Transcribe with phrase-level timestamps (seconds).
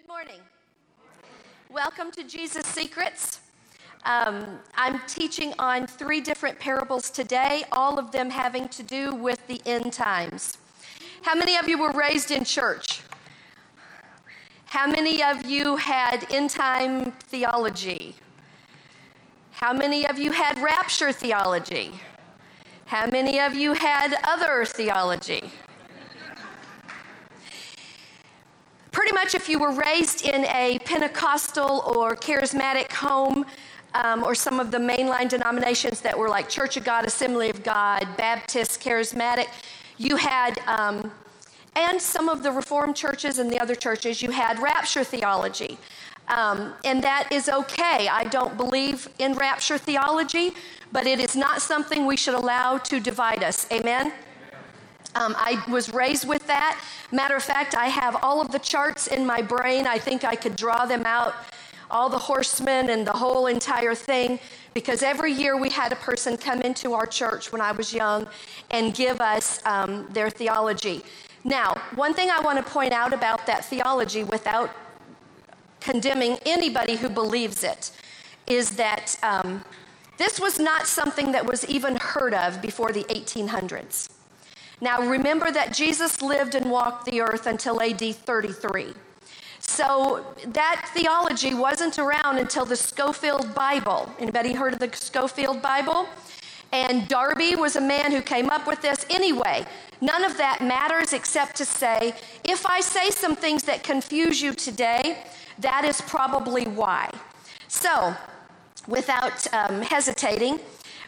[0.00, 0.40] Good morning.
[1.68, 3.40] Welcome to Jesus Secrets.
[4.04, 9.46] Um, I'm teaching on three different parables today, all of them having to do with
[9.46, 10.58] the end times.
[11.22, 13.02] How many of you were raised in church?
[14.66, 18.14] How many of you had end time theology?
[19.50, 21.92] How many of you had rapture theology?
[22.86, 25.50] How many of you had other theology?
[28.92, 33.46] Pretty much, if you were raised in a Pentecostal or charismatic home,
[33.94, 37.62] um, or some of the mainline denominations that were like Church of God, Assembly of
[37.62, 39.48] God, Baptist, Charismatic,
[39.98, 41.10] you had, um,
[41.76, 45.78] and some of the Reformed churches and the other churches, you had rapture theology.
[46.28, 48.08] Um, and that is okay.
[48.08, 50.52] I don't believe in rapture theology,
[50.92, 53.66] but it is not something we should allow to divide us.
[53.72, 54.12] Amen?
[55.14, 56.80] Um, I was raised with that.
[57.10, 59.86] Matter of fact, I have all of the charts in my brain.
[59.86, 61.34] I think I could draw them out,
[61.90, 64.38] all the horsemen and the whole entire thing,
[64.74, 68.28] because every year we had a person come into our church when I was young
[68.70, 71.02] and give us um, their theology.
[71.42, 74.70] Now, one thing I want to point out about that theology without
[75.80, 77.90] condemning anybody who believes it
[78.46, 79.64] is that um,
[80.18, 84.08] this was not something that was even heard of before the 1800s.
[84.80, 88.94] Now, remember that Jesus lived and walked the earth until AD 33.
[89.58, 94.10] So that theology wasn't around until the Scofield Bible.
[94.18, 96.08] Anybody heard of the Scofield Bible?
[96.72, 99.04] And Darby was a man who came up with this.
[99.10, 99.66] Anyway,
[100.00, 102.14] none of that matters except to say
[102.44, 105.24] if I say some things that confuse you today,
[105.58, 107.10] that is probably why.
[107.68, 108.14] So,
[108.88, 110.60] without um, hesitating,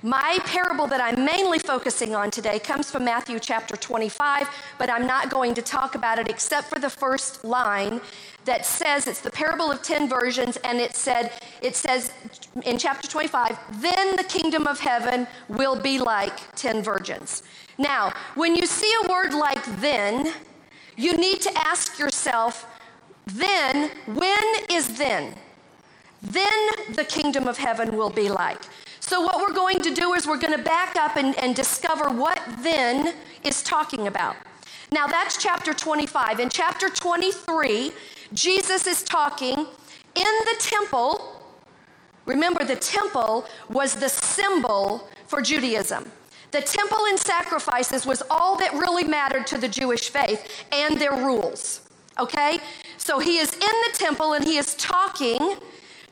[0.03, 5.07] my parable that I'm mainly focusing on today comes from Matthew chapter 25, but I'm
[5.07, 8.01] not going to talk about it except for the first line
[8.45, 12.13] that says it's the parable of 10 virgins and it said it says
[12.65, 17.45] in chapter 25, then the kingdom of heaven will be like 10 virgins.
[17.79, 20.33] Now, when you see a word like then,
[20.97, 22.67] you need to ask yourself,
[23.27, 25.37] then when is then?
[26.21, 28.63] Then the kingdom of heaven will be like.
[29.05, 32.09] So, what we're going to do is we're going to back up and, and discover
[32.09, 34.37] what then is talking about.
[34.93, 36.39] Now, that's chapter 25.
[36.39, 37.91] In chapter 23,
[38.33, 39.65] Jesus is talking in
[40.45, 41.43] the temple.
[42.27, 46.09] Remember, the temple was the symbol for Judaism.
[46.53, 51.17] The temple and sacrifices was all that really mattered to the Jewish faith and their
[51.17, 51.81] rules.
[52.21, 52.61] Okay?
[52.99, 55.57] So he is in the temple and he is talking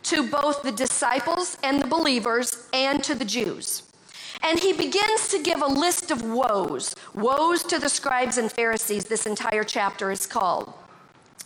[0.05, 3.83] to both the disciples and the believers and to the Jews.
[4.43, 6.95] And he begins to give a list of woes.
[7.15, 10.73] Woes to the scribes and Pharisees, this entire chapter is called.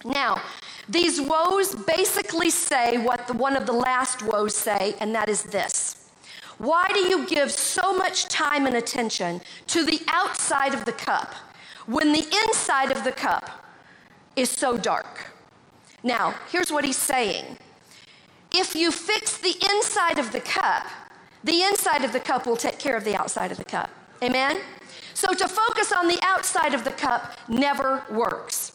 [0.04, 0.40] Now,
[0.88, 5.42] these woes basically say what the, one of the last woes say, and that is
[5.44, 6.10] this.
[6.58, 11.34] Why do you give so much time and attention to the outside of the cup
[11.86, 13.64] when the inside of the cup
[14.36, 15.32] is so dark?
[16.02, 17.58] Now, here's what he's saying
[18.54, 20.86] if you fix the inside of the cup,
[21.42, 23.90] the inside of the cup will take care of the outside of the cup.
[24.22, 24.60] Amen?
[25.12, 28.72] So to focus on the outside of the cup never works.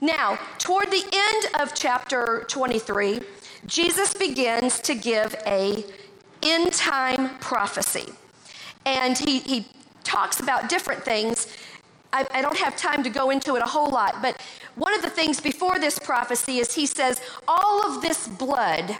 [0.00, 3.20] Now, toward the end of chapter 23,
[3.66, 5.84] Jesus begins to give a
[6.42, 8.12] end time prophecy.
[8.84, 9.66] And he, he
[10.04, 11.48] talks about different things.
[12.12, 14.40] I, I don't have time to go into it a whole lot, but
[14.76, 18.96] one of the things before this prophecy is he says, All of this blood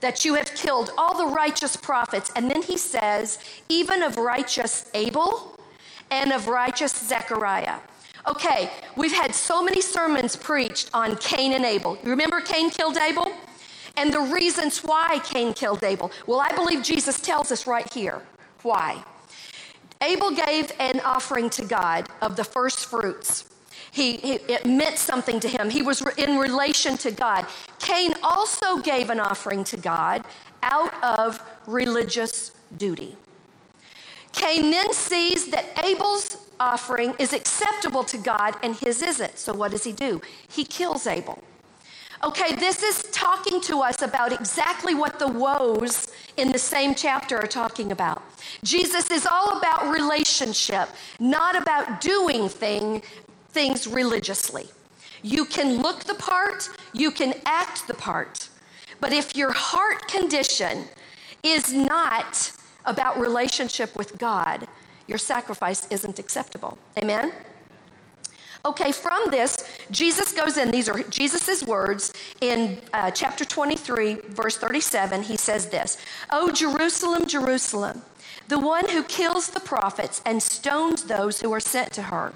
[0.00, 2.30] that you have killed all the righteous prophets.
[2.36, 3.38] And then he says,
[3.68, 5.58] even of righteous Abel
[6.10, 7.78] and of righteous Zechariah.
[8.26, 11.98] Okay, we've had so many sermons preached on Cain and Abel.
[12.02, 13.32] You remember Cain killed Abel?
[13.96, 16.10] And the reasons why Cain killed Abel.
[16.26, 18.22] Well, I believe Jesus tells us right here
[18.62, 19.04] why.
[20.02, 23.44] Abel gave an offering to God of the first fruits.
[23.90, 25.70] He, he, it meant something to him.
[25.70, 27.46] He was in relation to God.
[27.78, 30.24] Cain also gave an offering to God
[30.62, 33.16] out of religious duty.
[34.32, 39.38] Cain then sees that Abel's offering is acceptable to God and his isn't.
[39.38, 40.20] So what does he do?
[40.48, 41.42] He kills Abel.
[42.24, 47.36] Okay, this is talking to us about exactly what the woes in the same chapter
[47.36, 48.22] are talking about.
[48.62, 50.88] Jesus is all about relationship,
[51.20, 53.02] not about doing thing,
[53.54, 54.68] things religiously.
[55.22, 58.48] You can look the part, you can act the part.
[59.00, 60.84] But if your heart condition
[61.42, 62.52] is not
[62.84, 64.66] about relationship with God,
[65.06, 66.76] your sacrifice isn't acceptable.
[66.98, 67.32] Amen?
[68.66, 74.56] Okay, from this, Jesus goes in, these are Jesus' words in uh, chapter 23, verse
[74.56, 75.22] 37.
[75.22, 75.98] He says this
[76.30, 78.00] Oh, Jerusalem, Jerusalem,
[78.48, 82.32] the one who kills the prophets and stones those who are sent to her.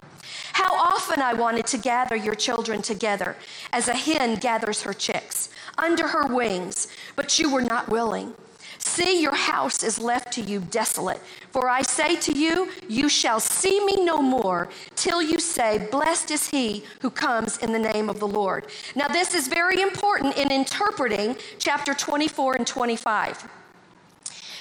[0.52, 3.36] How often I wanted to gather your children together
[3.72, 8.34] as a hen gathers her chicks under her wings, but you were not willing.
[8.78, 11.20] See, your house is left to you desolate.
[11.50, 16.30] For I say to you, you shall see me no more till you say, Blessed
[16.30, 18.66] is he who comes in the name of the Lord.
[18.94, 23.48] Now, this is very important in interpreting chapter 24 and 25.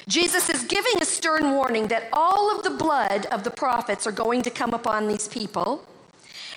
[0.07, 4.11] Jesus is giving a stern warning that all of the blood of the prophets are
[4.11, 5.83] going to come upon these people,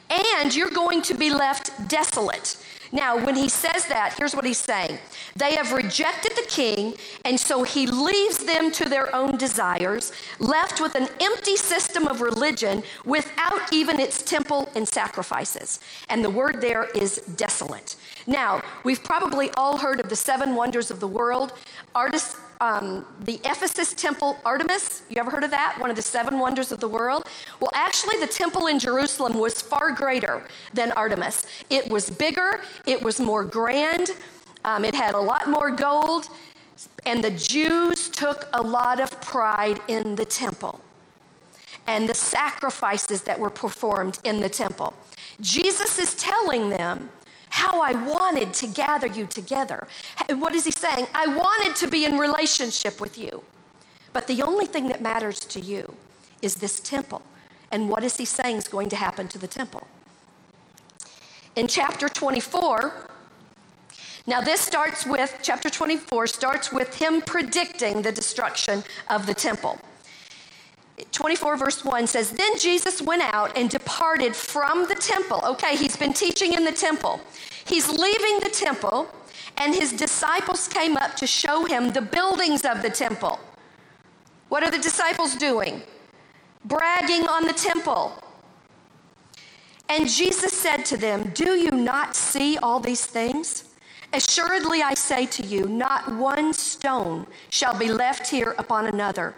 [0.09, 2.57] and you're going to be left desolate.
[2.93, 4.99] Now, when he says that, here's what he's saying
[5.37, 6.95] They have rejected the king,
[7.25, 12.21] and so he leaves them to their own desires, left with an empty system of
[12.21, 15.81] religion without even its temple and sacrifices.
[16.09, 17.97] And the word there is desolate.
[18.31, 21.53] Now, we've probably all heard of the seven wonders of the world.
[21.97, 25.03] Artists um, the Ephesus temple Artemis.
[25.11, 25.77] You ever heard of that?
[25.81, 27.27] One of the seven wonders of the world?
[27.59, 31.45] Well, actually, the temple in Jerusalem was far greater than Artemis.
[31.71, 34.11] It was bigger, it was more grand,
[34.65, 36.29] um, it had a lot more gold,
[37.07, 40.81] and the Jews took a lot of pride in the temple
[41.89, 44.95] and the sacrifices that were performed in the temple.
[45.41, 47.09] Jesus is telling them
[47.51, 49.87] how I wanted to gather you together.
[50.31, 51.07] What is he saying?
[51.15, 53.45] I wanted to be in relationship with you.
[54.13, 55.95] But the only thing that matters to you
[56.43, 57.23] is this temple.
[57.71, 59.87] And what is he saying is going to happen to the temple?
[61.57, 63.09] In chapter 24,
[64.27, 69.79] now this starts with, chapter 24 starts with him predicting the destruction of the temple.
[71.13, 75.41] 24 verse 1 says, Then Jesus went out and departed from the temple.
[75.45, 77.21] Okay, he's been teaching in the temple.
[77.65, 79.09] He's leaving the temple,
[79.59, 83.39] and his disciples came up to show him the buildings of the temple.
[84.49, 85.83] What are the disciples doing?
[86.65, 88.13] Bragging on the temple.
[89.89, 93.70] And Jesus said to them, Do you not see all these things?
[94.13, 99.35] Assuredly, I say to you, not one stone shall be left here upon another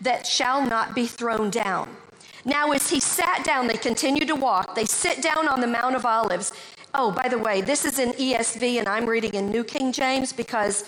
[0.00, 1.96] that shall not be thrown down.
[2.44, 4.74] Now, as he sat down, they continued to walk.
[4.74, 6.52] They sit down on the Mount of Olives.
[6.94, 10.32] Oh, by the way, this is in ESV, and I'm reading in New King James
[10.32, 10.84] because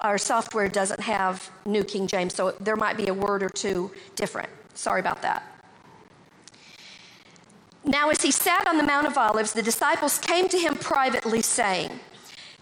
[0.00, 3.90] our software doesn't have New King James, so there might be a word or two
[4.16, 4.48] different.
[4.74, 5.42] Sorry about that.
[7.84, 11.42] Now, as he sat on the Mount of Olives, the disciples came to him privately,
[11.42, 12.00] saying,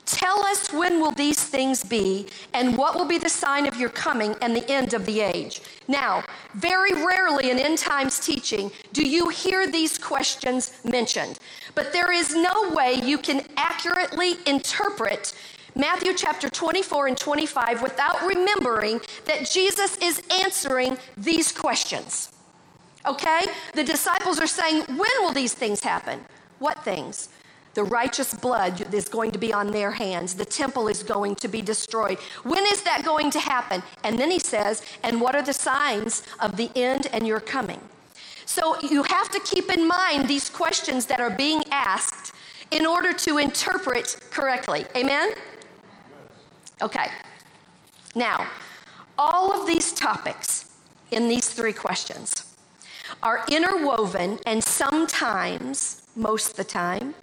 [0.07, 3.89] Tell us when will these things be, and what will be the sign of your
[3.89, 5.61] coming and the end of the age?
[5.89, 6.23] Now,
[6.55, 11.41] very rarely in end times teaching do you hear these questions mentioned,
[11.75, 15.35] but there is no way you can accurately interpret
[15.75, 22.33] Matthew chapter 24 and 25 without remembering that Jesus is answering these questions.
[23.05, 23.47] Okay?
[23.75, 26.21] The disciples are saying, When will these things happen?
[26.61, 27.29] What things?
[27.77, 30.33] The righteous blood is going to be on their hands.
[30.33, 32.17] The temple is going to be destroyed.
[32.43, 33.83] When is that going to happen?
[34.03, 37.79] And then he says, And what are the signs of the end and your coming?
[38.47, 42.35] So you have to keep in mind these questions that are being asked
[42.71, 44.87] in order to interpret correctly.
[44.97, 45.33] Amen?
[46.81, 47.09] Okay.
[48.15, 48.47] Now,
[49.19, 50.73] all of these topics
[51.11, 52.57] in these three questions
[53.23, 57.15] are interwoven and sometimes, most of the time,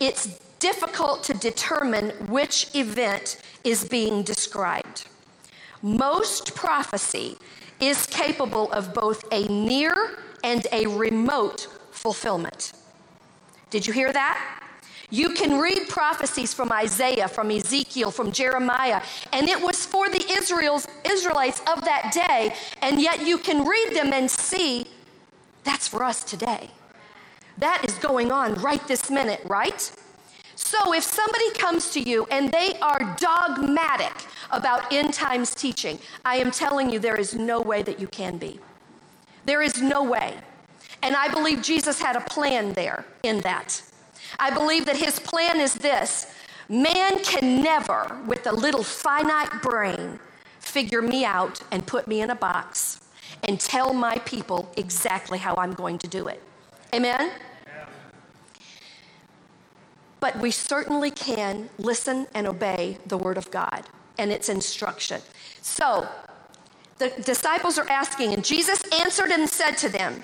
[0.00, 5.06] it's difficult to determine which event is being described.
[5.82, 7.36] Most prophecy
[7.80, 12.72] is capable of both a near and a remote fulfillment.
[13.70, 14.60] Did you hear that?
[15.10, 19.02] You can read prophecies from Isaiah, from Ezekiel, from Jeremiah,
[19.32, 23.94] and it was for the Israel's, Israelites of that day, and yet you can read
[23.94, 24.86] them and see
[25.64, 26.70] that's for us today.
[27.60, 29.92] That is going on right this minute, right?
[30.54, 34.12] So if somebody comes to you and they are dogmatic
[34.50, 38.38] about end times teaching, I am telling you there is no way that you can
[38.38, 38.60] be.
[39.44, 40.34] There is no way.
[41.02, 43.82] And I believe Jesus had a plan there in that.
[44.38, 46.32] I believe that his plan is this
[46.68, 50.18] man can never, with a little finite brain,
[50.60, 53.00] figure me out and put me in a box
[53.44, 56.42] and tell my people exactly how I'm going to do it.
[56.94, 57.32] Amen?
[60.20, 63.84] But we certainly can listen and obey the Word of God
[64.18, 65.22] and its instruction.
[65.62, 66.06] So
[66.98, 70.22] the disciples are asking, and Jesus answered and said to them,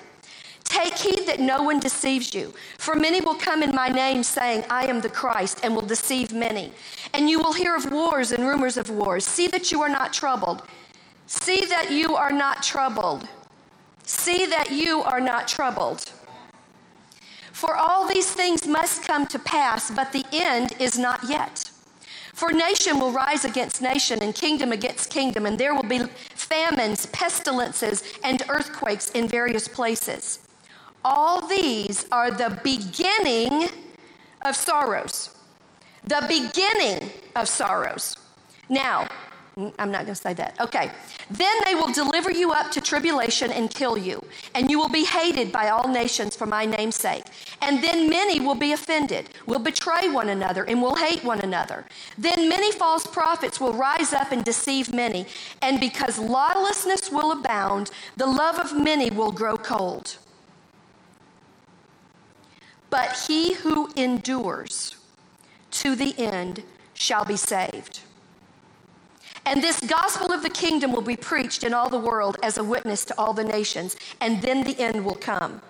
[0.63, 2.53] Take heed that no one deceives you.
[2.77, 6.33] For many will come in my name, saying, I am the Christ, and will deceive
[6.33, 6.73] many.
[7.13, 9.25] And you will hear of wars and rumors of wars.
[9.25, 10.61] See that you are not troubled.
[11.25, 13.27] See that you are not troubled.
[14.03, 16.11] See that you are not troubled.
[17.57, 21.71] For all these things must come to pass, but the end is not yet.
[22.35, 26.03] For nation will rise against nation, and kingdom against kingdom, and there will be
[26.35, 30.37] famines, pestilences, and earthquakes in various places.
[31.03, 33.69] All these are the beginning
[34.43, 35.31] of sorrows.
[36.03, 38.15] The beginning of sorrows.
[38.69, 39.07] Now,
[39.57, 40.59] I'm not going to say that.
[40.59, 40.91] Okay.
[41.31, 44.23] Then they will deliver you up to tribulation and kill you,
[44.53, 47.23] and you will be hated by all nations for my name's sake.
[47.61, 51.85] And then many will be offended, will betray one another, and will hate one another.
[52.19, 55.25] Then many false prophets will rise up and deceive many,
[55.61, 60.17] and because lawlessness will abound, the love of many will grow cold.
[62.91, 64.95] But he who endures
[65.71, 68.01] to the end shall be saved.
[69.47, 72.63] And this gospel of the kingdom will be preached in all the world as a
[72.65, 75.61] witness to all the nations, and then the end will come.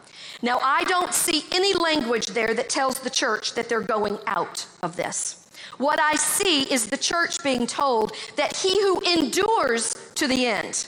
[0.42, 4.66] Now, I don't see any language there that tells the church that they're going out
[4.82, 5.48] of this.
[5.78, 10.88] What I see is the church being told that he who endures to the end.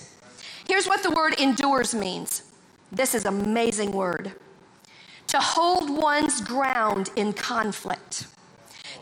[0.67, 2.41] Here's what the word endures means
[2.91, 4.31] this is amazing word
[5.27, 8.25] to hold one's ground in conflict,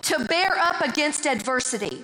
[0.01, 2.03] to bear up against adversity,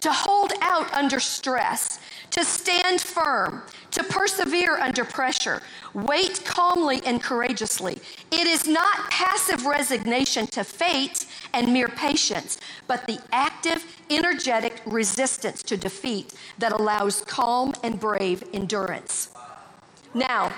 [0.00, 1.98] to hold out under stress,
[2.30, 5.62] to stand firm, to persevere under pressure,
[5.94, 7.98] wait calmly and courageously.
[8.30, 15.62] It is not passive resignation to fate and mere patience, but the active, energetic resistance
[15.64, 19.30] to defeat that allows calm and brave endurance.
[20.14, 20.52] Now,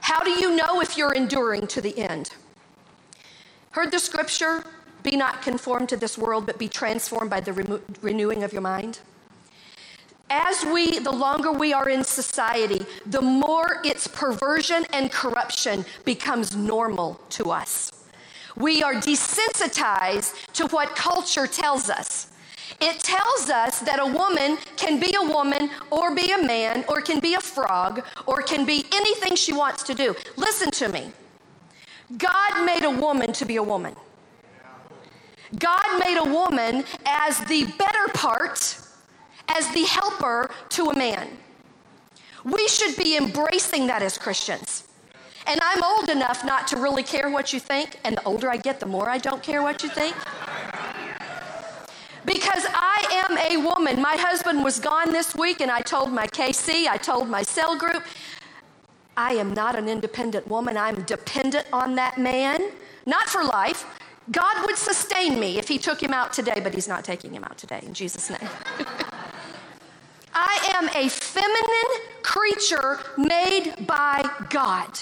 [0.00, 2.30] how do you know if you're enduring to the end?
[3.70, 4.64] Heard the scripture,
[5.02, 8.62] be not conformed to this world, but be transformed by the remo- renewing of your
[8.62, 9.00] mind?
[10.30, 16.54] As we, the longer we are in society, the more its perversion and corruption becomes
[16.54, 17.92] normal to us.
[18.56, 22.28] We are desensitized to what culture tells us.
[22.80, 27.00] It tells us that a woman can be a woman or be a man or
[27.00, 30.14] can be a frog or can be anything she wants to do.
[30.36, 31.10] Listen to me.
[32.16, 33.94] God made a woman to be a woman.
[35.56, 38.78] God made a woman as the better part,
[39.48, 41.28] as the helper to a man.
[42.44, 44.84] We should be embracing that as Christians.
[45.46, 48.58] And I'm old enough not to really care what you think, and the older I
[48.58, 50.14] get, the more I don't care what you think.
[52.26, 54.02] Because I am a woman.
[54.02, 57.78] My husband was gone this week, and I told my KC, I told my cell
[57.78, 58.02] group,
[59.16, 60.76] I am not an independent woman.
[60.76, 62.70] I'm dependent on that man,
[63.06, 63.86] not for life.
[64.30, 67.44] God would sustain me if he took him out today, but he's not taking him
[67.44, 68.48] out today, in Jesus' name.
[70.34, 74.98] I am a feminine creature made by God.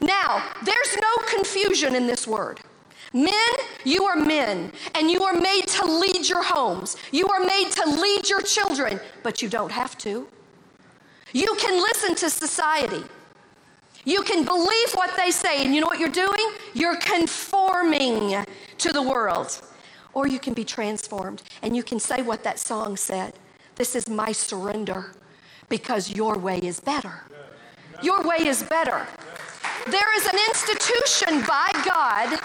[0.00, 2.60] Now, there's no confusion in this word.
[3.12, 3.32] Men,
[3.84, 6.96] you are men, and you are made to lead your homes.
[7.10, 10.28] You are made to lead your children, but you don't have to.
[11.32, 13.02] You can listen to society.
[14.10, 16.50] You can believe what they say, and you know what you're doing?
[16.74, 18.44] You're conforming
[18.78, 19.60] to the world.
[20.14, 23.34] Or you can be transformed, and you can say what that song said
[23.76, 25.12] This is my surrender
[25.68, 27.22] because your way is better.
[28.02, 29.06] Your way is better.
[29.86, 32.40] There is an institution by God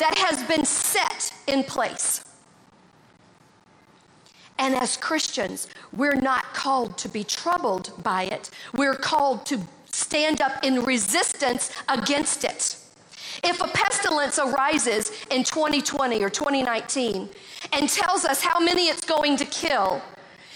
[0.00, 2.24] that has been set in place.
[4.58, 8.50] And as Christians, we're not called to be troubled by it.
[8.74, 9.60] We're called to
[9.92, 12.76] stand up in resistance against it.
[13.42, 17.28] If a pestilence arises in 2020 or 2019
[17.72, 20.02] and tells us how many it's going to kill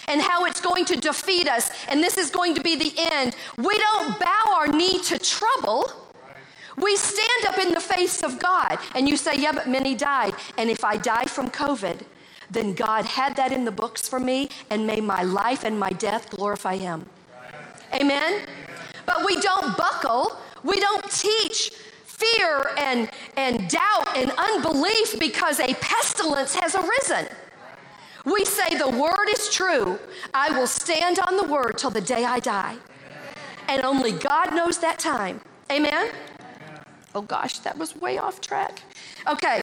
[0.08, 3.36] and how it's going to defeat us and this is going to be the end,
[3.56, 5.90] we don't bow our knee to trouble.
[6.76, 10.34] We stand up in the face of God and you say, Yeah, but many died.
[10.58, 12.00] And if I die from COVID,
[12.50, 15.90] then God had that in the books for me and may my life and my
[15.90, 17.06] death glorify Him.
[17.94, 18.46] Amen?
[19.06, 21.72] But we don't buckle, we don't teach
[22.04, 27.26] fear and, and doubt and unbelief because a pestilence has arisen.
[28.24, 29.98] We say, The word is true.
[30.32, 32.76] I will stand on the word till the day I die.
[33.68, 35.40] And only God knows that time.
[35.70, 36.10] Amen?
[37.14, 38.82] Oh gosh, that was way off track.
[39.26, 39.62] Okay.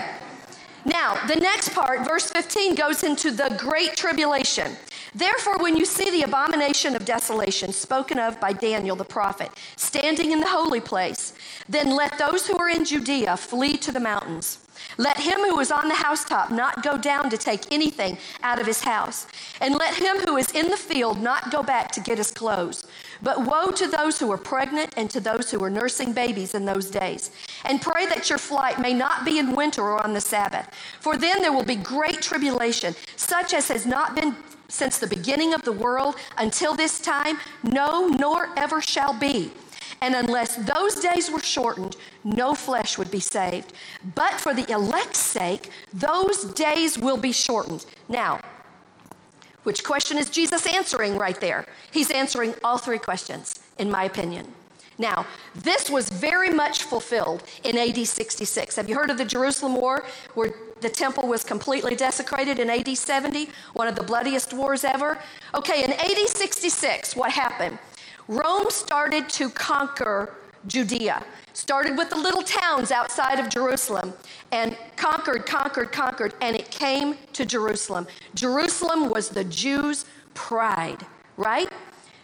[0.86, 4.76] Now, the next part, verse 15, goes into the great tribulation.
[5.13, 10.32] Therefore, when you see the abomination of desolation spoken of by Daniel the prophet standing
[10.32, 11.34] in the holy place,
[11.68, 14.60] then let those who are in Judea flee to the mountains.
[14.98, 18.65] Let him who is on the housetop not go down to take anything out of
[18.65, 19.27] his house.
[19.60, 22.86] And let him who is in the field not go back to get his clothes.
[23.22, 26.65] But woe to those who are pregnant and to those who are nursing babies in
[26.65, 27.32] those days.
[27.65, 30.70] And pray that your flight may not be in winter or on the Sabbath.
[31.00, 34.36] For then there will be great tribulation, such as has not been
[34.72, 39.51] since the beginning of the world until this time, no, nor ever shall be.
[40.01, 43.74] And unless those days were shortened, no flesh would be saved.
[44.16, 47.86] But for the elect's sake, those days will be shortened.
[48.10, 48.40] Now,
[49.63, 51.66] which question is Jesus answering right there?
[51.92, 54.48] He's answering all three questions, in my opinion.
[55.01, 58.75] Now, this was very much fulfilled in AD 66.
[58.75, 60.05] Have you heard of the Jerusalem War,
[60.36, 65.17] where the temple was completely desecrated in AD 70, one of the bloodiest wars ever?
[65.55, 67.79] Okay, in AD 66, what happened?
[68.27, 70.36] Rome started to conquer
[70.67, 71.25] Judea.
[71.53, 74.13] Started with the little towns outside of Jerusalem
[74.51, 78.05] and conquered, conquered, conquered, and it came to Jerusalem.
[78.36, 80.05] Jerusalem was the Jews'
[80.36, 81.03] pride,
[81.38, 81.70] right?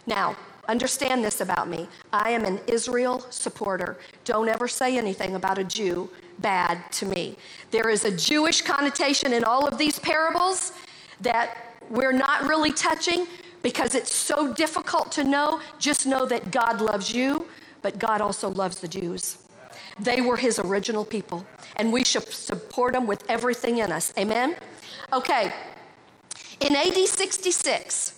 [0.06, 0.36] Now,
[0.68, 1.88] understand this about me.
[2.12, 3.98] I am an Israel supporter.
[4.24, 7.36] Don't ever say anything about a Jew bad to me.
[7.70, 10.72] There is a Jewish connotation in all of these parables
[11.20, 13.26] that we're not really touching
[13.62, 15.60] because it's so difficult to know.
[15.78, 17.46] Just know that God loves you,
[17.82, 19.38] but God also loves the Jews.
[19.98, 21.44] They were his original people,
[21.76, 24.12] and we should support them with everything in us.
[24.16, 24.54] Amen?
[25.12, 25.52] Okay,
[26.60, 28.17] in AD 66,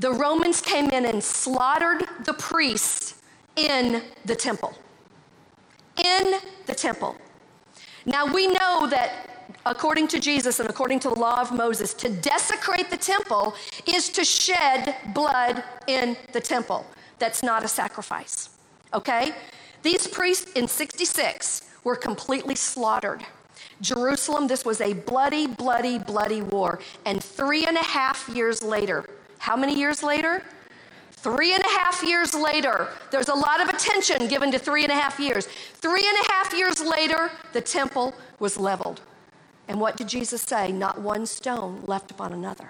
[0.00, 3.20] the Romans came in and slaughtered the priests
[3.56, 4.72] in the temple.
[6.02, 7.16] In the temple.
[8.06, 12.08] Now we know that according to Jesus and according to the law of Moses, to
[12.08, 13.54] desecrate the temple
[13.86, 16.86] is to shed blood in the temple.
[17.18, 18.48] That's not a sacrifice.
[18.94, 19.32] Okay?
[19.82, 23.22] These priests in 66 were completely slaughtered.
[23.82, 26.80] Jerusalem, this was a bloody, bloody, bloody war.
[27.04, 29.04] And three and a half years later,
[29.40, 30.42] how many years later?
[31.12, 34.92] Three and a half years later, there's a lot of attention given to three and
[34.92, 35.46] a half years.
[35.46, 39.00] Three and a half years later, the temple was leveled.
[39.66, 40.72] And what did Jesus say?
[40.72, 42.68] Not one stone left upon another.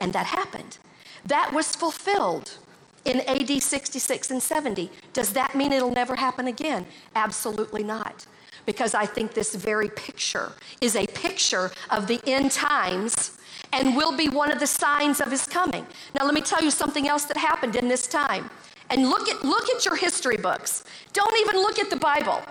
[0.00, 0.78] And that happened.
[1.24, 2.58] That was fulfilled
[3.06, 4.90] in AD 66 and 70.
[5.14, 6.84] Does that mean it'll never happen again?
[7.16, 8.26] Absolutely not.
[8.66, 13.38] Because I think this very picture is a picture of the end times
[13.72, 15.86] and will be one of the signs of his coming.
[16.14, 18.50] Now, let me tell you something else that happened in this time.
[18.90, 20.84] And look at, look at your history books.
[21.12, 22.42] Don't even look at the Bible.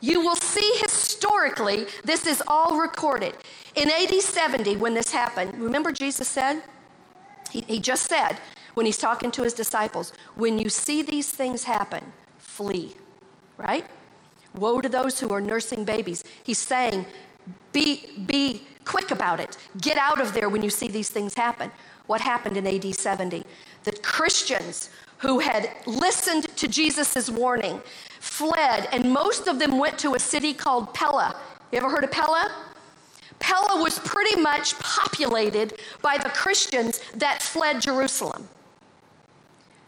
[0.00, 3.34] You will see historically, this is all recorded.
[3.74, 6.62] In AD 70, when this happened, remember Jesus said?
[7.50, 8.38] He, he just said,
[8.74, 12.94] when he's talking to his disciples, when you see these things happen, flee,
[13.58, 13.84] right?
[14.54, 16.24] Woe to those who are nursing babies.
[16.44, 17.04] He's saying,
[17.72, 19.56] be, be quick about it.
[19.80, 21.70] Get out of there when you see these things happen.
[22.06, 23.44] What happened in AD 70?
[23.84, 27.80] The Christians who had listened to Jesus' warning
[28.20, 31.36] fled, and most of them went to a city called Pella.
[31.72, 32.50] You ever heard of Pella?
[33.38, 38.48] Pella was pretty much populated by the Christians that fled Jerusalem.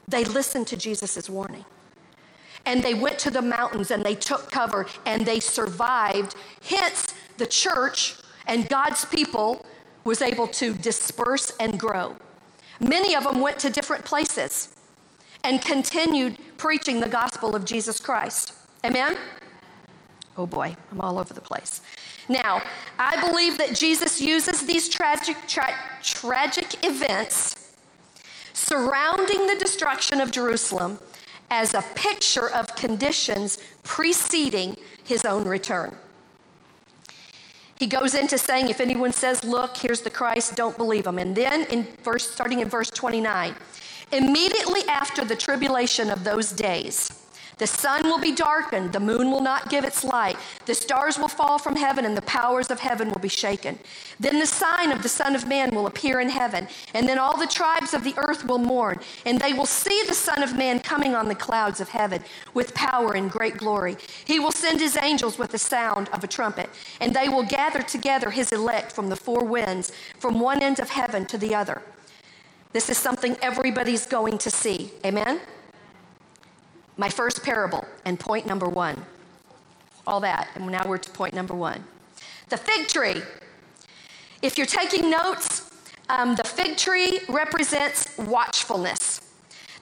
[0.09, 1.65] They listened to Jesus' warning.
[2.65, 6.35] And they went to the mountains and they took cover and they survived.
[6.63, 9.65] Hence, the church and God's people
[10.05, 12.17] was able to disperse and grow.
[12.81, 14.75] Many of them went to different places
[15.45, 18.55] and continued preaching the gospel of Jesus Christ.
[18.85, 19.17] Amen?
[20.37, 21.81] Oh boy, I'm all over the place.
[22.29, 22.63] Now,
[22.99, 27.75] I believe that Jesus uses these tragic, tra- tragic events
[28.53, 30.99] surrounding the destruction of Jerusalem
[31.51, 35.95] as a picture of conditions preceding his own return.
[37.83, 41.19] He goes into saying, if anyone says, Look, here's the Christ, don't believe him.
[41.19, 43.57] And then, in verse, starting in verse 29,
[44.13, 47.22] Immediately after the tribulation of those days,
[47.59, 50.37] the sun will be darkened, the moon will not give its light,
[50.67, 53.79] the stars will fall from heaven, and the powers of heaven will be shaken.
[54.19, 57.37] Then the sign of the Son of Man will appear in heaven, and then all
[57.37, 60.81] the tribes of the earth will mourn, and they will see the Son of Man
[60.81, 62.23] coming on the clouds of heaven
[62.55, 63.97] with power and great glory.
[64.25, 67.83] He will send his angels with the sound of a trumpet, and they will gather
[67.83, 71.83] together his elect from the four winds, from one end of heaven to the other.
[72.73, 74.93] This is something everybody's going to see.
[75.05, 75.41] Amen?
[77.03, 78.97] My first parable and point number one.
[80.07, 80.51] All that.
[80.55, 81.83] And now we're to point number one.
[82.49, 83.21] The fig tree.
[84.41, 85.69] If you're taking notes,
[86.09, 89.21] Um, the fig tree represents watchfulness.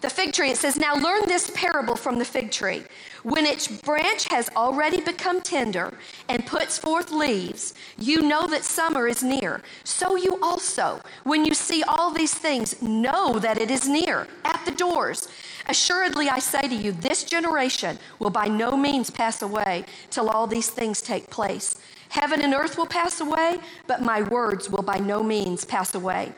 [0.00, 2.84] The fig tree, it says, Now learn this parable from the fig tree.
[3.22, 5.92] When its branch has already become tender
[6.28, 9.60] and puts forth leaves, you know that summer is near.
[9.84, 14.64] So you also, when you see all these things, know that it is near, at
[14.64, 15.28] the doors.
[15.68, 20.46] Assuredly, I say to you, this generation will by no means pass away till all
[20.46, 21.78] these things take place.
[22.08, 26.32] Heaven and earth will pass away, but my words will by no means pass away.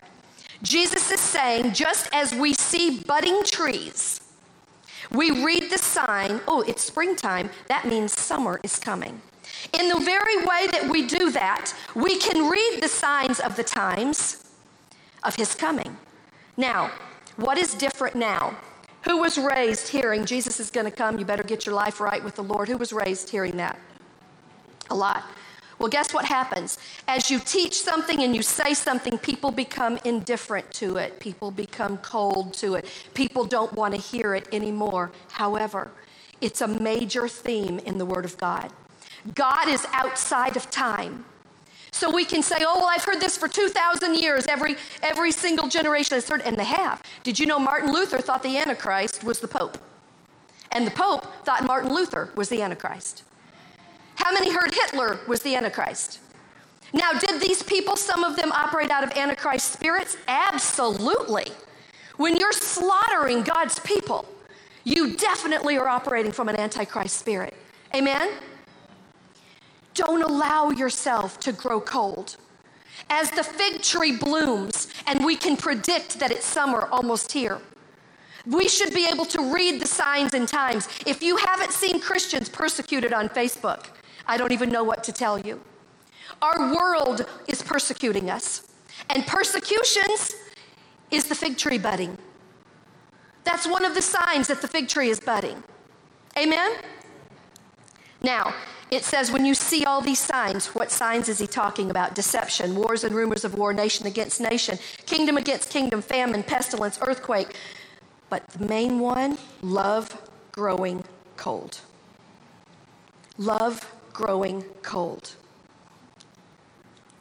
[0.62, 4.20] Jesus is saying, just as we see budding trees,
[5.10, 9.20] we read the sign, oh, it's springtime, that means summer is coming.
[9.78, 13.64] In the very way that we do that, we can read the signs of the
[13.64, 14.44] times
[15.24, 15.96] of his coming.
[16.56, 16.90] Now,
[17.36, 18.56] what is different now?
[19.02, 21.18] Who was raised hearing Jesus is going to come?
[21.18, 22.68] You better get your life right with the Lord.
[22.68, 23.78] Who was raised hearing that?
[24.90, 25.24] A lot.
[25.82, 26.78] Well, guess what happens?
[27.08, 31.18] As you teach something and you say something, people become indifferent to it.
[31.18, 32.86] People become cold to it.
[33.14, 35.10] People don't want to hear it anymore.
[35.32, 35.90] However,
[36.40, 38.72] it's a major theme in the Word of God.
[39.34, 41.24] God is outside of time.
[41.90, 44.46] So we can say, oh, well, I've heard this for 2,000 years.
[44.46, 47.02] Every, every single generation has heard, and they have.
[47.24, 49.78] Did you know Martin Luther thought the Antichrist was the Pope?
[50.70, 53.24] And the Pope thought Martin Luther was the Antichrist.
[54.22, 56.20] How many heard Hitler was the Antichrist?
[56.92, 60.16] Now, did these people, some of them, operate out of Antichrist spirits?
[60.28, 61.46] Absolutely.
[62.18, 64.24] When you're slaughtering God's people,
[64.84, 67.54] you definitely are operating from an Antichrist spirit.
[67.96, 68.30] Amen?
[69.94, 72.36] Don't allow yourself to grow cold.
[73.10, 77.60] As the fig tree blooms and we can predict that it's summer almost here,
[78.46, 80.88] we should be able to read the signs and times.
[81.06, 83.86] If you haven't seen Christians persecuted on Facebook,
[84.26, 85.60] I don't even know what to tell you.
[86.40, 88.68] Our world is persecuting us,
[89.10, 90.34] and persecutions
[91.10, 92.16] is the fig tree budding.
[93.44, 95.62] That's one of the signs that the fig tree is budding.
[96.38, 96.76] Amen?
[98.22, 98.54] Now,
[98.90, 102.14] it says, when you see all these signs, what signs is he talking about?
[102.14, 107.56] Deception, wars and rumors of war, nation against nation, kingdom against kingdom, famine, pestilence, earthquake.
[108.28, 110.20] But the main one, love
[110.52, 111.04] growing
[111.36, 111.80] cold.
[113.38, 115.34] Love growing cold.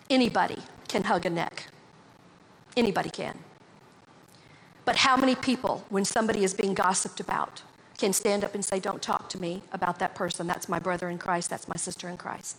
[0.10, 1.68] Anybody can hug a neck.
[2.76, 3.38] Anybody can.
[4.84, 7.62] But how many people, when somebody is being gossiped about,
[7.98, 10.48] can stand up and say, Don't talk to me about that person.
[10.48, 11.50] That's my brother in Christ.
[11.50, 12.58] That's my sister in Christ.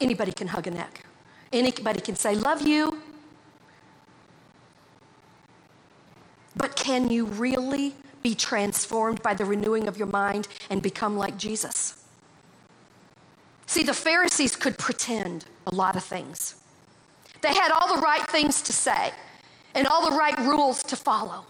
[0.00, 1.04] Anybody can hug a neck.
[1.52, 3.02] Anybody can say, Love you.
[6.56, 11.36] But can you really be transformed by the renewing of your mind and become like
[11.36, 12.05] Jesus?
[13.66, 16.54] See, the Pharisees could pretend a lot of things.
[17.42, 19.12] They had all the right things to say
[19.74, 21.44] and all the right rules to follow.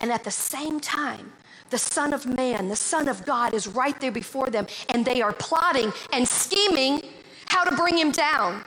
[0.00, 1.32] And at the same time,
[1.70, 5.20] the Son of Man, the Son of God, is right there before them, and they
[5.20, 7.02] are plotting and scheming
[7.46, 8.64] how to bring him down.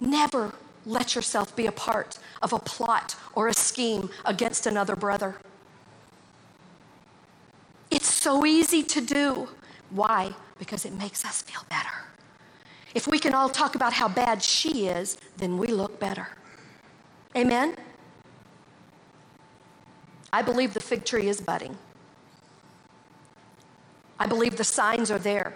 [0.00, 0.52] Never
[0.86, 5.36] let yourself be a part of a plot or a scheme against another brother.
[8.18, 9.48] So easy to do.
[9.90, 10.34] Why?
[10.58, 11.88] Because it makes us feel better.
[12.92, 16.26] If we can all talk about how bad she is, then we look better.
[17.36, 17.76] Amen?
[20.32, 21.78] I believe the fig tree is budding.
[24.18, 25.54] I believe the signs are there.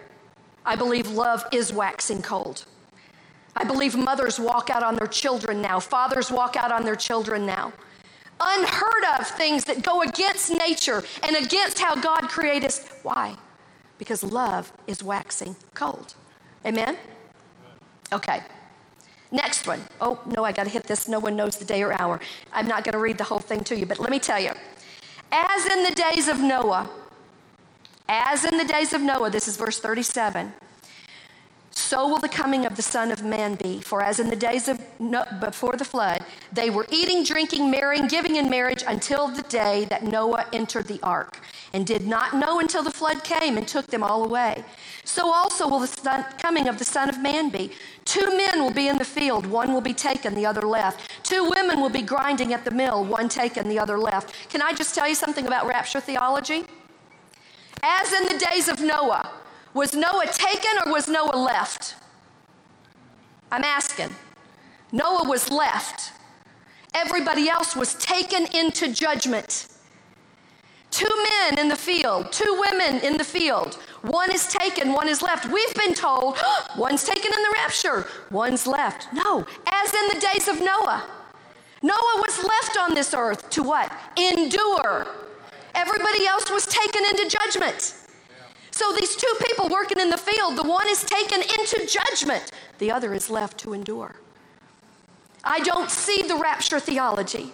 [0.64, 2.66] I believe love is waxing cold.
[3.56, 7.44] I believe mothers walk out on their children now, fathers walk out on their children
[7.44, 7.72] now
[8.42, 12.86] unheard of things that go against nature and against how God created us.
[13.02, 13.36] Why?
[13.98, 16.14] Because love is waxing cold.
[16.66, 16.96] Amen?
[18.12, 18.40] Okay.
[19.30, 19.80] Next one.
[20.00, 21.08] Oh, no, I got to hit this.
[21.08, 22.20] No one knows the day or hour.
[22.52, 24.50] I'm not going to read the whole thing to you, but let me tell you.
[25.30, 26.90] As in the days of Noah,
[28.08, 30.52] as in the days of Noah, this is verse 37
[31.92, 33.78] so will the coming of the Son of Man be.
[33.82, 38.06] For as in the days of no, before the flood, they were eating, drinking, marrying,
[38.06, 41.40] giving in marriage until the day that Noah entered the ark,
[41.74, 44.64] and did not know until the flood came and took them all away.
[45.04, 47.72] So also will the son, coming of the Son of Man be.
[48.06, 51.10] Two men will be in the field, one will be taken, the other left.
[51.22, 54.48] Two women will be grinding at the mill, one taken, the other left.
[54.48, 56.64] Can I just tell you something about rapture theology?
[57.82, 59.30] As in the days of Noah,
[59.74, 61.94] was Noah taken or was Noah left?
[63.50, 64.10] I'm asking.
[64.92, 66.12] Noah was left.
[66.94, 69.68] Everybody else was taken into judgment.
[70.90, 73.76] Two men in the field, two women in the field.
[74.02, 75.50] One is taken, one is left.
[75.50, 76.36] We've been told
[76.76, 79.08] one's taken in the rapture, one's left.
[79.12, 81.08] No, as in the days of Noah.
[81.82, 83.90] Noah was left on this earth to what?
[84.18, 85.06] Endure.
[85.74, 87.94] Everybody else was taken into judgment.
[88.72, 92.90] So these two people working in the field, the one is taken into judgment, the
[92.90, 94.16] other is left to endure.
[95.44, 97.52] I don't see the rapture theology.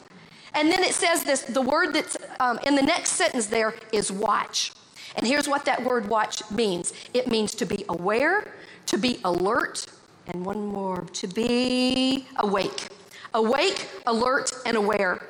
[0.54, 4.10] And then it says this the word that's um, in the next sentence there is
[4.10, 4.72] watch.
[5.16, 8.54] And here's what that word watch means it means to be aware,
[8.86, 9.86] to be alert,
[10.28, 12.88] and one more to be awake.
[13.34, 15.26] Awake, alert, and aware.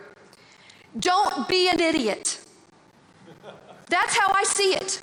[0.99, 2.41] Don't be an idiot.
[3.89, 5.01] That's how I see it.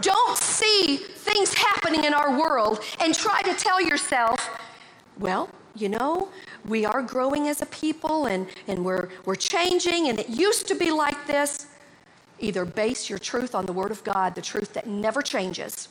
[0.00, 4.60] Don't see things happening in our world and try to tell yourself,
[5.18, 6.28] well, you know,
[6.66, 10.74] we are growing as a people and, and we're, we're changing and it used to
[10.74, 11.66] be like this.
[12.38, 15.88] Either base your truth on the Word of God, the truth that never changes,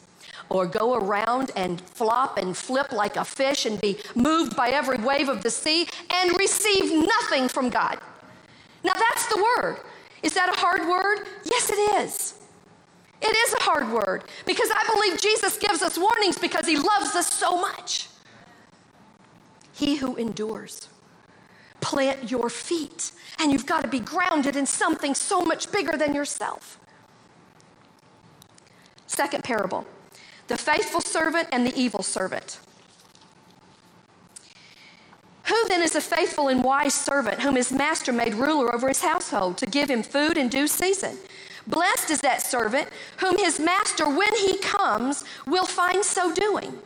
[0.49, 4.97] or go around and flop and flip like a fish and be moved by every
[4.97, 7.99] wave of the sea and receive nothing from God.
[8.83, 9.77] Now, that's the word.
[10.21, 11.27] Is that a hard word?
[11.43, 12.24] Yes, it is.
[13.25, 17.15] It is a hard word because I believe Jesus gives us warnings because he loves
[17.15, 18.07] us so much.
[19.73, 20.89] He who endures.
[21.81, 26.13] Plant your feet, and you've got to be grounded in something so much bigger than
[26.13, 26.79] yourself.
[29.07, 29.85] Second parable
[30.47, 32.59] the faithful servant and the evil servant.
[35.45, 39.01] Who then is a faithful and wise servant whom his master made ruler over his
[39.01, 41.17] household to give him food in due season?
[41.67, 46.77] Blessed is that servant whom his master, when he comes, will find so doing.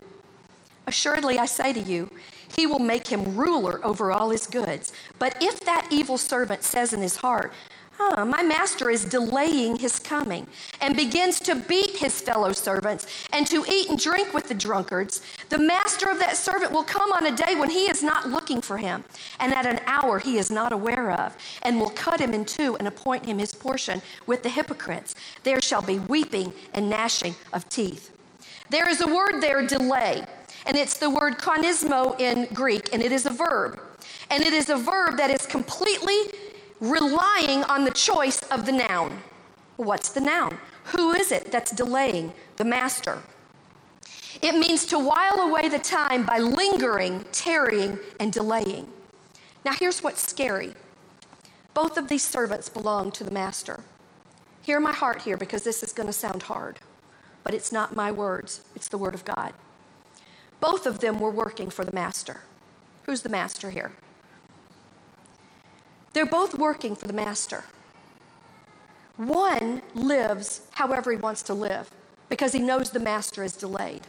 [0.88, 2.10] Assuredly, I say to you,
[2.56, 4.92] he will make him ruler over all his goods.
[5.20, 7.54] But if that evil servant says in his heart,
[8.00, 10.48] huh, my master is delaying his coming,
[10.82, 15.22] and begins to beat his fellow servants and to eat and drink with the drunkards,
[15.50, 18.62] the master of that servant will come on a day when he is not looking
[18.62, 19.04] for him,
[19.40, 22.78] and at an hour he is not aware of, and will cut him in two
[22.78, 25.16] and appoint him his portion with the hypocrites.
[25.44, 28.12] There shall be weeping and gnashing of teeth.
[28.70, 30.26] There is a word there, delay,
[30.66, 33.82] and it's the word chronismo in Greek, and it is a verb.
[34.32, 36.32] And it is a verb that is completely
[36.80, 39.22] relying on the choice of the noun.
[39.78, 40.58] What's the noun?
[40.86, 42.34] Who is it that's delaying?
[42.58, 43.22] The master.
[44.42, 48.88] It means to while away the time by lingering, tarrying, and delaying.
[49.66, 50.74] Now, here's what's scary
[51.74, 53.84] both of these servants belong to the master.
[54.64, 56.80] Hear my heart here because this is going to sound hard,
[57.44, 59.54] but it's not my words, it's the word of God.
[60.60, 62.42] Both of them were working for the master.
[63.04, 63.94] Who's the master here?
[66.14, 67.64] They're both working for the master.
[69.18, 71.92] One lives however he wants to live
[72.30, 74.08] because he knows the master is delayed.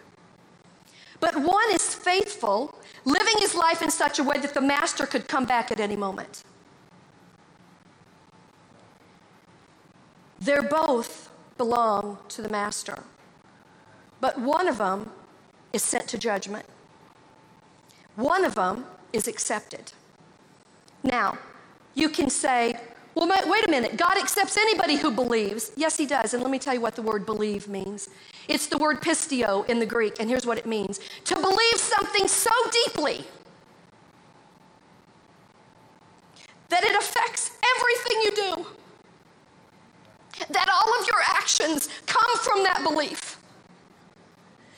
[1.18, 5.28] But one is faithful, living his life in such a way that the master could
[5.28, 6.44] come back at any moment.
[10.38, 13.02] They're both belong to the master.
[14.20, 15.10] But one of them
[15.72, 16.66] is sent to judgment.
[18.16, 19.92] One of them is accepted.
[21.02, 21.38] Now,
[21.94, 22.78] you can say,
[23.14, 25.72] well, wait a minute, God accepts anybody who believes.
[25.76, 26.32] Yes, He does.
[26.34, 28.08] And let me tell you what the word believe means.
[28.48, 32.28] It's the word pisteuo in the Greek, and here's what it means to believe something
[32.28, 32.50] so
[32.86, 33.24] deeply
[36.68, 38.66] that it affects everything you do,
[40.50, 43.38] that all of your actions come from that belief.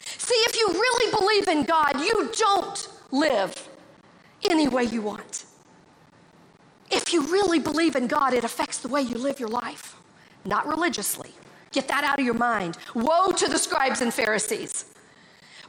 [0.04, 3.68] See, if you really believe in God, you don't live
[4.50, 5.44] any way you want.
[6.92, 9.96] If you really believe in God, it affects the way you live your life,
[10.44, 11.30] not religiously.
[11.72, 12.76] Get that out of your mind.
[12.94, 14.84] Woe to the scribes and Pharisees.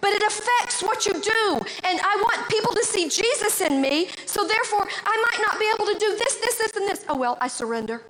[0.02, 1.62] But it affects what you do.
[1.86, 5.72] And I want people to see Jesus in me, so therefore I might not be
[5.74, 7.06] able to do this, this, this, and this.
[7.08, 8.04] Oh, well, I surrender.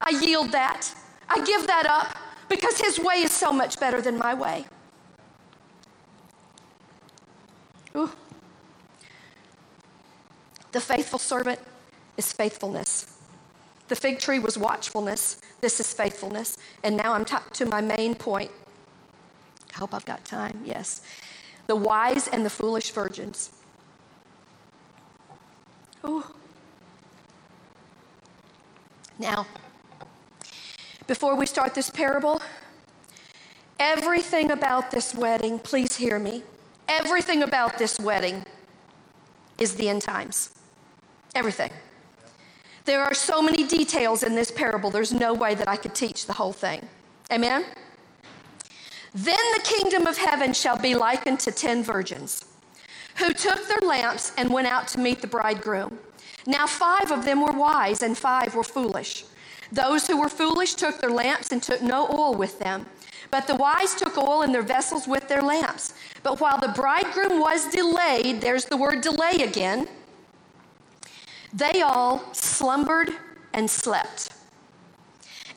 [0.00, 0.90] I yield that.
[1.28, 2.16] I give that up
[2.48, 4.64] because his way is so much better than my way.
[7.94, 8.10] Ooh.
[10.72, 11.60] The faithful servant
[12.20, 13.18] is faithfulness.
[13.88, 15.40] The fig tree was watchfulness.
[15.60, 16.58] This is faithfulness.
[16.84, 18.52] And now I'm t- to my main point.
[19.74, 20.60] I hope I've got time.
[20.64, 21.02] Yes.
[21.66, 23.50] The wise and the foolish virgins.
[26.04, 26.24] Ooh.
[29.18, 29.46] Now,
[31.06, 32.40] before we start this parable,
[33.78, 36.42] everything about this wedding, please hear me,
[36.88, 38.44] everything about this wedding
[39.58, 40.50] is the end times.
[41.34, 41.70] Everything.
[42.84, 46.26] There are so many details in this parable, there's no way that I could teach
[46.26, 46.88] the whole thing.
[47.32, 47.64] Amen?
[49.14, 52.44] Then the kingdom of heaven shall be likened to ten virgins
[53.16, 55.98] who took their lamps and went out to meet the bridegroom.
[56.46, 59.24] Now, five of them were wise and five were foolish.
[59.72, 62.86] Those who were foolish took their lamps and took no oil with them.
[63.30, 65.94] But the wise took oil in their vessels with their lamps.
[66.22, 69.86] But while the bridegroom was delayed, there's the word delay again,
[71.52, 73.10] they all slumbered
[73.52, 74.30] and slept.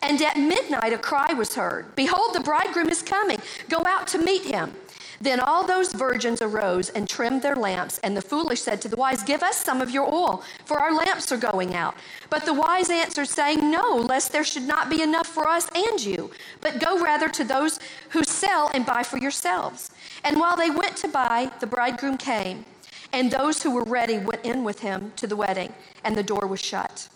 [0.02, 3.40] And at midnight a cry was heard Behold, the bridegroom is coming.
[3.70, 4.74] Go out to meet him.
[5.22, 8.98] Then all those virgins arose and trimmed their lamps, and the foolish said to the
[8.98, 11.96] wise, Give us some of your oil, for our lamps are going out.
[12.30, 16.04] But the wise answered, saying, No, lest there should not be enough for us and
[16.04, 16.30] you,
[16.60, 17.80] but go rather to those
[18.10, 19.92] who sell and buy for yourselves.
[20.26, 22.66] And while they went to buy, the bridegroom came,
[23.14, 25.74] and those who were ready went in with him to the wedding,
[26.04, 27.08] and the door was shut.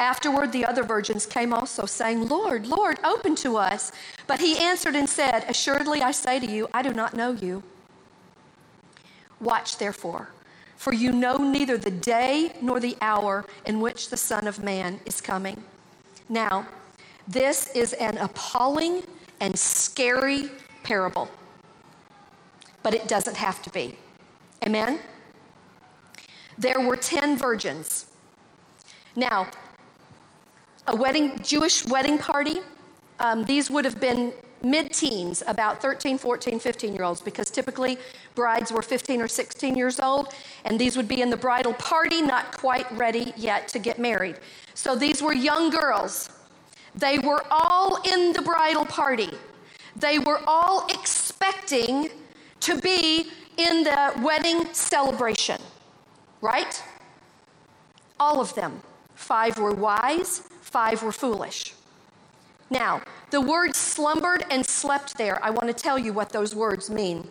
[0.00, 3.92] Afterward, the other virgins came also, saying, Lord, Lord, open to us.
[4.26, 7.62] But he answered and said, Assuredly I say to you, I do not know you.
[9.40, 10.30] Watch therefore,
[10.76, 15.00] for you know neither the day nor the hour in which the Son of Man
[15.04, 15.62] is coming.
[16.30, 16.66] Now,
[17.28, 19.02] this is an appalling
[19.38, 20.50] and scary
[20.82, 21.28] parable,
[22.82, 23.96] but it doesn't have to be.
[24.64, 24.98] Amen?
[26.60, 28.04] There were 10 virgins.
[29.16, 29.48] Now,
[30.86, 32.58] a wedding, Jewish wedding party.
[33.18, 37.96] Um, these would have been mid teens, about 13, 14, 15 year olds, because typically
[38.34, 40.34] brides were 15 or 16 years old,
[40.66, 44.36] and these would be in the bridal party, not quite ready yet to get married.
[44.74, 46.28] So these were young girls.
[46.94, 49.30] They were all in the bridal party.
[49.96, 52.10] They were all expecting
[52.60, 55.60] to be in the wedding celebration,
[56.40, 56.82] right?
[58.18, 58.82] All of them.
[59.14, 61.74] Five were wise, five were foolish.
[62.70, 66.88] Now, the word slumbered and slept there, I want to tell you what those words
[66.88, 67.28] mean.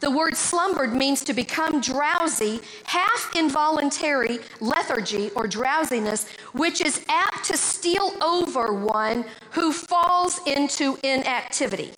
[0.00, 7.44] The word slumbered means to become drowsy, half involuntary lethargy or drowsiness, which is apt
[7.46, 11.92] to steal over one who falls into inactivity.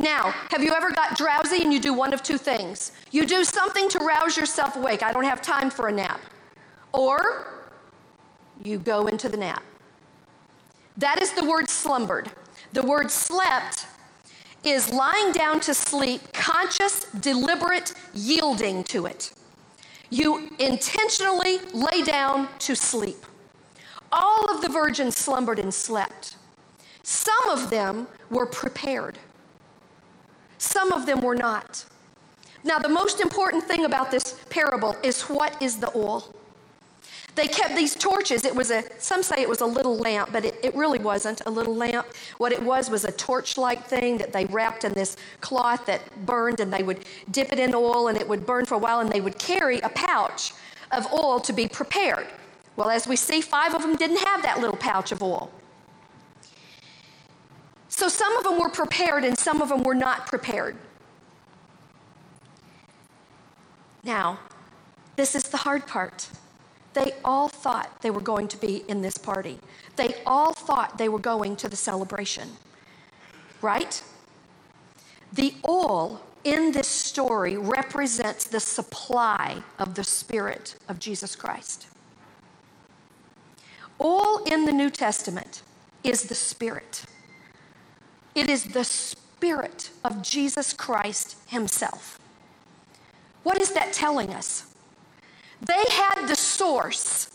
[0.00, 2.92] Now, have you ever got drowsy and you do one of two things?
[3.10, 5.02] You do something to rouse yourself awake.
[5.02, 6.20] I don't have time for a nap.
[6.94, 7.46] Or
[8.64, 9.62] you go into the nap.
[10.96, 12.32] That is the word slumbered.
[12.72, 13.86] The word slept
[14.64, 19.32] is lying down to sleep, conscious, deliberate, yielding to it.
[20.08, 23.26] You intentionally lay down to sleep.
[24.10, 26.36] All of the virgins slumbered and slept.
[27.02, 29.18] Some of them were prepared,
[30.60, 31.84] some of them were not.
[32.62, 36.34] Now, the most important thing about this parable is what is the oil?
[37.34, 38.44] They kept these torches.
[38.44, 41.40] It was a, some say it was a little lamp, but it, it really wasn't
[41.46, 42.06] a little lamp.
[42.36, 46.02] What it was was a torch like thing that they wrapped in this cloth that
[46.26, 49.00] burned, and they would dip it in oil and it would burn for a while,
[49.00, 50.52] and they would carry a pouch
[50.92, 52.26] of oil to be prepared.
[52.76, 55.50] Well, as we see, five of them didn't have that little pouch of oil.
[58.00, 60.74] So some of them were prepared and some of them were not prepared.
[64.02, 64.38] Now,
[65.16, 66.26] this is the hard part.
[66.94, 69.58] They all thought they were going to be in this party.
[69.96, 72.48] They all thought they were going to the celebration.
[73.60, 74.02] Right?
[75.34, 81.86] The oil in this story represents the supply of the Spirit of Jesus Christ.
[83.98, 85.60] All in the New Testament
[86.02, 87.04] is the Spirit.
[88.40, 92.18] It is the Spirit of Jesus Christ Himself.
[93.42, 94.64] What is that telling us?
[95.60, 97.28] They had the source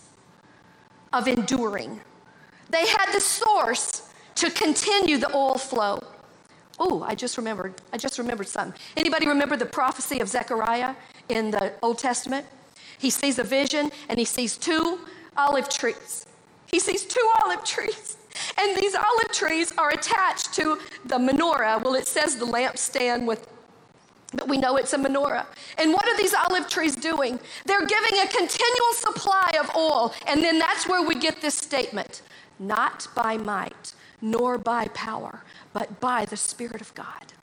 [1.14, 2.02] of enduring,
[2.72, 6.00] they had the source to continue the oil flow.
[6.80, 7.76] Oh, I just remembered.
[7.94, 8.74] I just remembered something.
[8.98, 10.96] Anybody remember the prophecy of Zechariah
[11.30, 12.48] in the Old Testament?
[12.98, 15.02] He sees a vision and he sees two
[15.38, 16.26] olive trees.
[16.66, 18.18] He sees two olive trees.
[18.58, 21.84] And these olive trees are attached to the menorah.
[21.84, 23.48] Well, it says the lampstand with
[24.34, 25.46] but we know it's a menorah.
[25.78, 27.40] And what are these olive trees doing?
[27.66, 30.14] They're giving a continual supply of oil.
[30.28, 32.22] And then that's where we get this statement
[32.60, 35.44] not by might, nor by power,
[35.74, 37.34] but by the Spirit of God.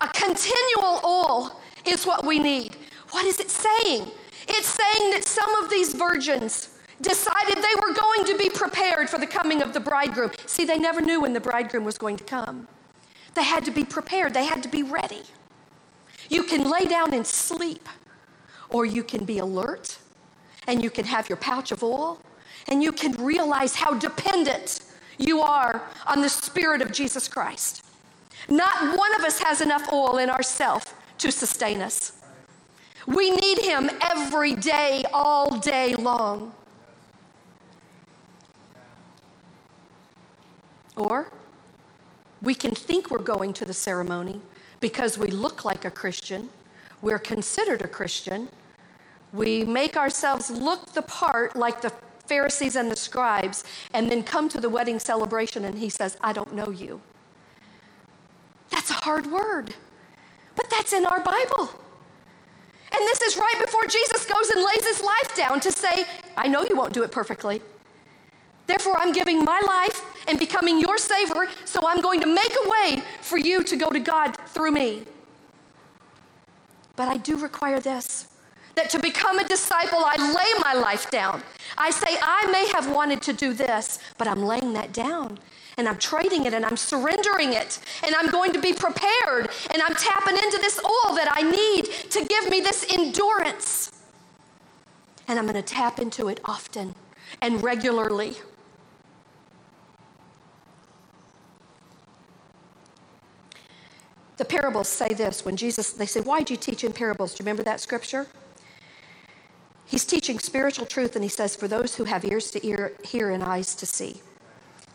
[0.00, 2.76] A continual oil is what we need.
[3.10, 4.10] What is it saying?
[4.48, 6.71] It's saying that some of these virgins
[7.02, 10.30] decided they were going to be prepared for the coming of the bridegroom.
[10.46, 12.68] See, they never knew when the bridegroom was going to come.
[13.34, 15.22] They had to be prepared, they had to be ready.
[16.28, 17.88] You can lay down and sleep,
[18.70, 19.98] or you can be alert,
[20.66, 22.20] and you can have your pouch of oil,
[22.68, 24.80] and you can realize how dependent
[25.18, 27.84] you are on the Spirit of Jesus Christ.
[28.48, 32.12] Not one of us has enough oil in ourself to sustain us.
[33.06, 36.54] We need Him every day, all day long.
[40.96, 41.32] Or
[42.40, 44.40] we can think we're going to the ceremony
[44.80, 46.48] because we look like a Christian,
[47.00, 48.48] we're considered a Christian,
[49.32, 51.92] we make ourselves look the part like the
[52.26, 53.64] Pharisees and the scribes,
[53.94, 57.00] and then come to the wedding celebration and he says, I don't know you.
[58.70, 59.74] That's a hard word,
[60.56, 61.70] but that's in our Bible.
[62.94, 66.04] And this is right before Jesus goes and lays his life down to say,
[66.36, 67.62] I know you won't do it perfectly.
[68.66, 72.68] Therefore, I'm giving my life and becoming your Savior, so I'm going to make a
[72.68, 75.04] way for you to go to God through me.
[76.96, 78.28] But I do require this
[78.74, 81.42] that to become a disciple, I lay my life down.
[81.76, 85.38] I say, I may have wanted to do this, but I'm laying that down
[85.78, 89.82] and I'm trading it and I'm surrendering it and I'm going to be prepared and
[89.82, 93.90] I'm tapping into this oil that I need to give me this endurance.
[95.28, 96.94] And I'm going to tap into it often
[97.40, 98.36] and regularly.
[104.36, 107.34] The parables say this when Jesus, they say, Why do you teach in parables?
[107.34, 108.26] Do you remember that scripture?
[109.86, 113.30] He's teaching spiritual truth, and he says, For those who have ears to hear, hear
[113.30, 114.22] and eyes to see.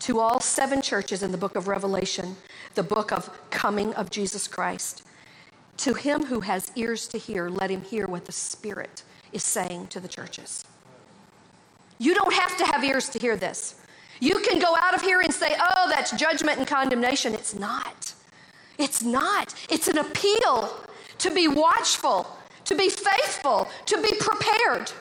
[0.00, 2.36] To all seven churches in the book of Revelation,
[2.74, 5.02] the book of coming of Jesus Christ.
[5.78, 9.88] To him who has ears to hear, let him hear what the Spirit is saying
[9.88, 10.64] to the churches.
[11.98, 13.76] You don't have to have ears to hear this.
[14.20, 17.34] You can go out of here and say, oh, that's judgment and condemnation.
[17.34, 18.07] It's not.
[18.78, 19.54] It's not.
[19.68, 20.84] It's an appeal
[21.18, 24.92] to be watchful, to be faithful, to be prepared,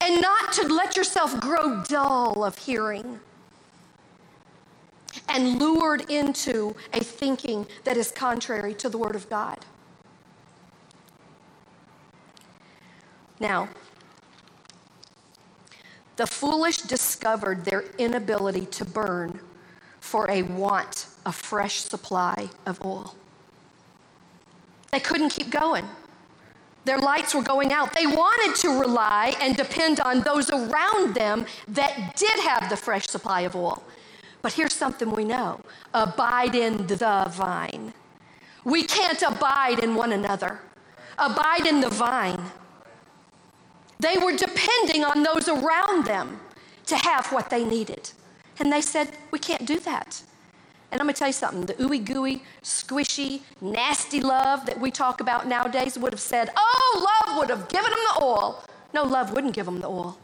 [0.00, 3.20] and not to let yourself grow dull of hearing
[5.28, 9.64] and lured into a thinking that is contrary to the Word of God.
[13.40, 13.68] Now,
[16.16, 19.38] the foolish discovered their inability to burn
[20.00, 23.14] for a want a fresh supply of oil.
[24.90, 25.84] They couldn't keep going.
[26.86, 27.92] Their lights were going out.
[27.92, 33.06] They wanted to rely and depend on those around them that did have the fresh
[33.06, 33.82] supply of oil.
[34.40, 35.60] But here's something we know
[35.92, 37.92] abide in the vine.
[38.64, 40.60] We can't abide in one another,
[41.18, 42.42] abide in the vine.
[44.00, 46.40] They were depending on those around them
[46.86, 48.12] to have what they needed.
[48.58, 50.22] And they said, We can't do that.
[50.90, 55.20] And I'm gonna tell you something the ooey gooey, squishy, nasty love that we talk
[55.20, 58.64] about nowadays would have said, Oh, love would have given them the oil.
[58.94, 60.18] No, love wouldn't give them the oil.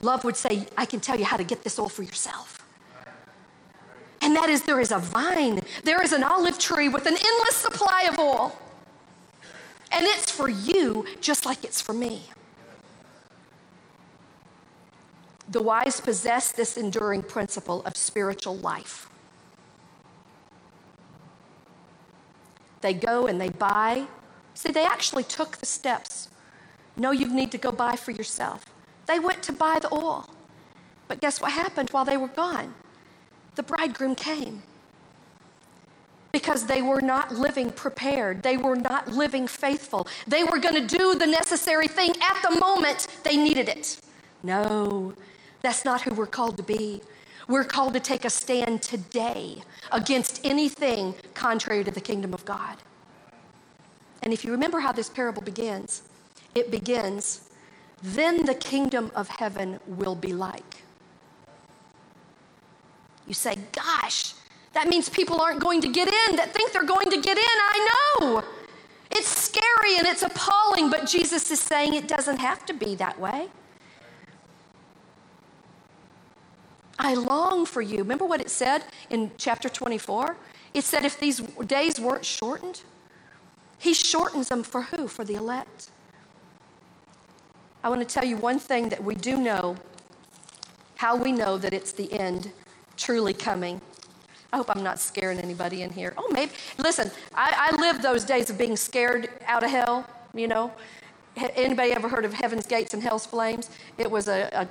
[0.00, 2.64] Love would say, I can tell you how to get this oil for yourself.
[4.20, 7.56] And that is there is a vine, there is an olive tree with an endless
[7.56, 8.58] supply of oil.
[9.90, 12.22] And it's for you just like it's for me.
[15.48, 19.08] The wise possess this enduring principle of spiritual life.
[22.84, 24.04] They go and they buy.
[24.52, 26.28] See, they actually took the steps.
[26.98, 28.66] No, you need to go buy for yourself.
[29.06, 30.28] They went to buy the oil.
[31.08, 32.74] But guess what happened while they were gone?
[33.54, 34.64] The bridegroom came.
[36.30, 38.42] Because they were not living prepared.
[38.42, 40.06] They were not living faithful.
[40.26, 43.98] They were going to do the necessary thing at the moment they needed it.
[44.42, 45.14] No,
[45.62, 47.00] that's not who we're called to be.
[47.48, 52.78] We're called to take a stand today against anything contrary to the kingdom of God.
[54.22, 56.02] And if you remember how this parable begins,
[56.54, 57.50] it begins,
[58.02, 60.82] then the kingdom of heaven will be like.
[63.26, 64.34] You say, gosh,
[64.72, 67.44] that means people aren't going to get in that think they're going to get in.
[67.44, 67.88] I
[68.20, 68.42] know.
[69.10, 73.18] It's scary and it's appalling, but Jesus is saying it doesn't have to be that
[73.20, 73.48] way.
[76.98, 77.98] I long for you.
[77.98, 80.36] Remember what it said in chapter 24?
[80.74, 82.82] It said if these days weren't shortened,
[83.78, 85.08] he shortens them for who?
[85.08, 85.90] For the elect.
[87.82, 89.76] I want to tell you one thing that we do know
[90.96, 92.50] how we know that it's the end
[92.96, 93.80] truly coming.
[94.52, 96.14] I hope I'm not scaring anybody in here.
[96.16, 96.52] Oh, maybe.
[96.78, 100.72] Listen, I, I lived those days of being scared out of hell, you know.
[101.36, 103.68] Anybody ever heard of Heaven's Gates and Hell's Flames?
[103.98, 104.68] It was a, a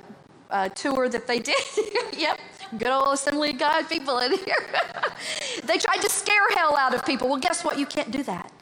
[0.50, 1.62] uh, tour that they did.
[2.16, 2.38] yep,
[2.78, 4.66] good old Assembly of God people in here.
[5.64, 7.28] they tried to scare hell out of people.
[7.28, 7.78] Well, guess what?
[7.78, 8.52] You can't do that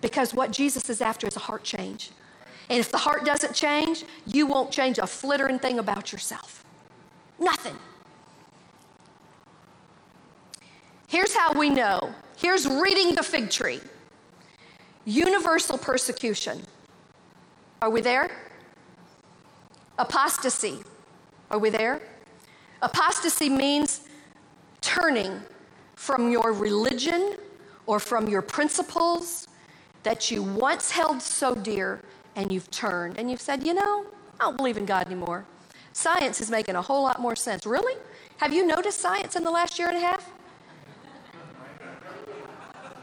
[0.00, 2.10] because what Jesus is after is a heart change.
[2.68, 6.64] And if the heart doesn't change, you won't change a flittering thing about yourself.
[7.38, 7.76] Nothing.
[11.06, 12.14] Here's how we know.
[12.36, 13.80] Here's reading the fig tree.
[15.04, 16.62] Universal persecution.
[17.82, 18.30] Are we there?
[19.98, 20.78] Apostasy.
[21.52, 22.00] Are we there?
[22.80, 24.08] Apostasy means
[24.80, 25.38] turning
[25.94, 27.36] from your religion
[27.84, 29.48] or from your principles
[30.02, 32.00] that you once held so dear
[32.36, 34.06] and you've turned and you've said, you know,
[34.40, 35.44] I don't believe in God anymore.
[35.92, 37.66] Science is making a whole lot more sense.
[37.66, 38.00] Really?
[38.38, 40.30] Have you noticed science in the last year and a half?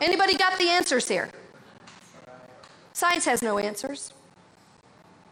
[0.01, 1.29] Anybody got the answers here?
[2.93, 4.11] Science has no answers.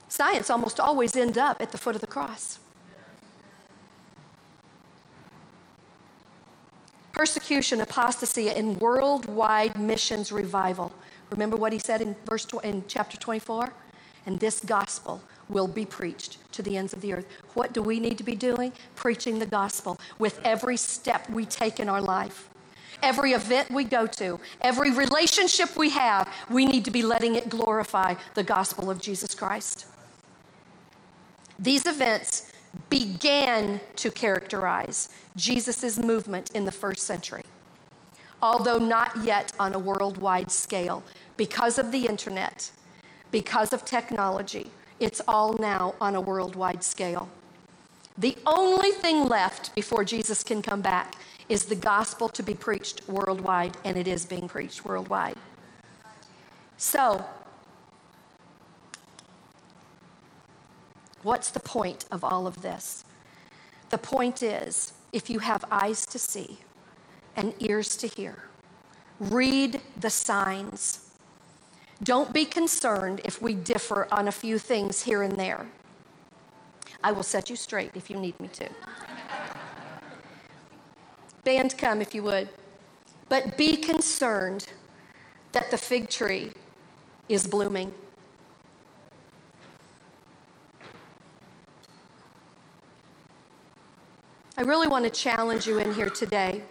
[0.08, 2.60] Science almost always end up at the foot of the cross.
[7.18, 10.92] Persecution, apostasy, and worldwide missions revival.
[11.32, 13.74] Remember what he said in verse tw- in chapter 24?
[14.28, 17.26] And this gospel will be preached to the ends of the earth.
[17.56, 18.72] What do we need to be doing?
[18.96, 22.52] Preaching the gospel with every step we take in our life.
[23.02, 27.50] Every event we go to, every relationship we have, we need to be letting it
[27.50, 29.88] glorify the gospel of Jesus Christ.
[31.58, 32.47] These events
[32.90, 37.44] began to characterize Jesus' movement in the first century,
[38.42, 41.04] although not yet on a worldwide scale.
[41.36, 42.72] Because of the internet,
[43.32, 47.30] because of technology, it's all now on a worldwide scale.
[48.18, 51.16] The only thing left before Jesus can come back
[51.50, 55.38] is the gospel to be preached worldwide, and it is being preached worldwide.
[56.78, 57.24] So,
[61.24, 63.06] what's the point of all of this?
[63.90, 66.60] The point is if you have eyes to see
[67.36, 68.44] and ears to hear,
[69.20, 71.12] read the signs.
[72.04, 75.68] Don't be concerned if we differ on a few things here and there.
[77.04, 78.70] I will set you straight if you need me to.
[81.44, 82.50] Band, come if you would.
[83.30, 84.68] But be concerned
[85.52, 86.52] that the fig tree
[87.30, 87.94] is blooming.
[94.60, 96.64] I really want to challenge you in here today.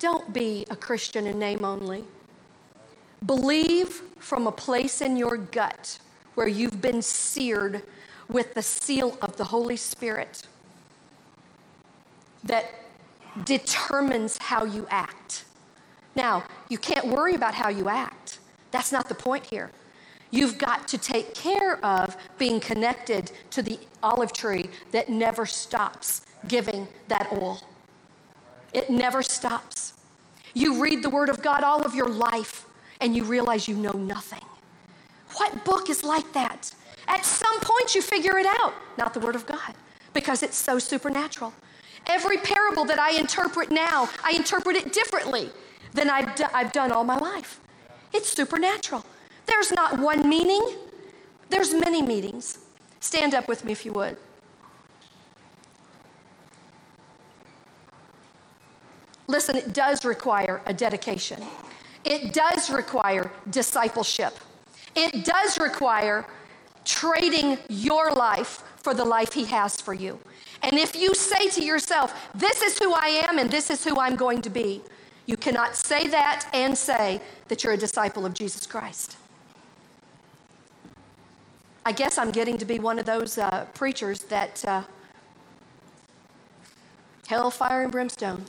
[0.00, 2.02] Don't be a Christian in name only.
[3.24, 6.00] Believe from a place in your gut
[6.34, 7.82] where you've been seared
[8.28, 10.42] with the seal of the Holy Spirit
[12.42, 12.66] that
[13.44, 15.44] determines how you act.
[16.16, 18.40] Now, you can't worry about how you act.
[18.72, 19.70] That's not the point here.
[20.32, 26.22] You've got to take care of being connected to the olive tree that never stops
[26.48, 27.60] giving that oil.
[28.72, 29.92] It never stops.
[30.54, 32.64] You read the Word of God all of your life
[33.00, 34.42] and you realize you know nothing.
[35.36, 36.72] What book is like that?
[37.08, 38.74] At some point, you figure it out.
[38.96, 39.74] Not the Word of God,
[40.14, 41.52] because it's so supernatural.
[42.06, 45.50] Every parable that I interpret now, I interpret it differently
[45.92, 47.60] than I've, do- I've done all my life.
[48.12, 49.04] It's supernatural.
[49.46, 50.76] There's not one meaning,
[51.50, 52.58] there's many meanings.
[53.00, 54.16] Stand up with me if you would.
[59.26, 61.42] Listen, it does require a dedication.
[62.04, 64.36] It does require discipleship.
[64.94, 66.26] It does require
[66.84, 70.18] trading your life for the life He has for you.
[70.62, 73.98] And if you say to yourself, This is who I am and this is who
[73.98, 74.82] I'm going to be,
[75.26, 79.16] you cannot say that and say that you're a disciple of Jesus Christ.
[81.84, 84.82] I guess I'm getting to be one of those uh, preachers that uh,
[87.26, 88.44] hellfire and brimstone.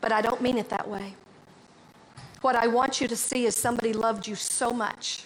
[0.00, 1.14] But I don't mean it that way.
[2.42, 5.24] What I want you to see is somebody loved you so much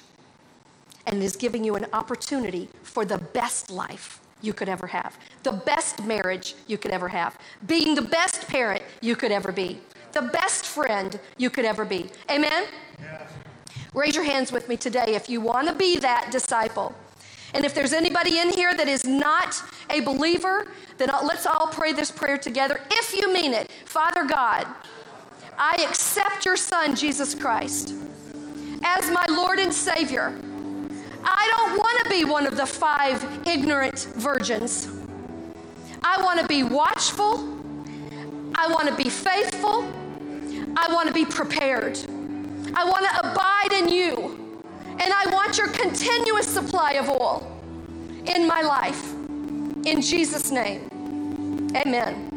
[1.06, 5.52] and is giving you an opportunity for the best life you could ever have, the
[5.52, 7.36] best marriage you could ever have,
[7.66, 9.80] being the best parent you could ever be,
[10.12, 12.10] the best friend you could ever be.
[12.30, 12.64] Amen?
[13.00, 13.31] Yes.
[13.94, 16.94] Raise your hands with me today if you want to be that disciple.
[17.54, 21.92] And if there's anybody in here that is not a believer, then let's all pray
[21.92, 23.70] this prayer together if you mean it.
[23.84, 24.66] Father God,
[25.58, 27.94] I accept your Son, Jesus Christ,
[28.82, 30.32] as my Lord and Savior.
[31.24, 34.88] I don't want to be one of the five ignorant virgins.
[36.02, 37.34] I want to be watchful.
[38.54, 39.84] I want to be faithful.
[40.76, 41.98] I want to be prepared.
[42.74, 44.38] I want to abide in you.
[44.84, 47.46] And I want your continuous supply of oil
[48.26, 49.12] in my life.
[49.84, 50.88] In Jesus' name,
[51.74, 52.31] amen.